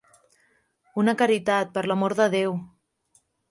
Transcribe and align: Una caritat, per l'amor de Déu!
Una 1.01 1.15
caritat, 1.19 1.71
per 1.77 1.85
l'amor 1.93 2.17
de 2.23 2.29
Déu! 2.39 2.59